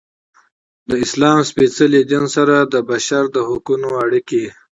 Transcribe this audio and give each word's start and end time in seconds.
د 0.89 0.91
اسلام 1.05 1.37
سپیڅلي 1.49 2.01
دین 2.11 2.25
سره 2.35 2.55
د 2.73 2.75
بشر 2.89 3.23
د 3.35 3.37
حقونو 3.49 3.89
اړیکې. 4.03 4.45